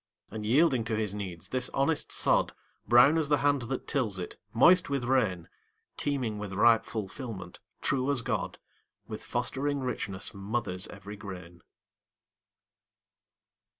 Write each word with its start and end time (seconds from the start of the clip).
And 0.31 0.47
yielding 0.47 0.83
to 0.85 0.95
his 0.95 1.13
needs, 1.13 1.49
this 1.49 1.69
honest 1.75 2.11
sod, 2.11 2.53
Brown 2.87 3.19
as 3.19 3.29
the 3.29 3.37
hand 3.37 3.61
that 3.69 3.87
tills 3.87 4.17
it, 4.17 4.35
moist 4.51 4.89
with 4.89 5.03
rain, 5.03 5.47
Teeming 5.95 6.39
with 6.39 6.53
ripe 6.53 6.85
fulfilment, 6.85 7.59
true 7.81 8.09
as 8.09 8.23
God, 8.23 8.57
With 9.07 9.23
fostering 9.23 9.81
richness, 9.81 10.33
mothers 10.33 10.87
every 10.87 11.17
grain. 11.17 11.61